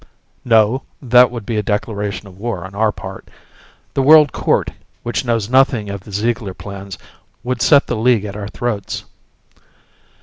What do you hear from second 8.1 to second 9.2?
at our throats."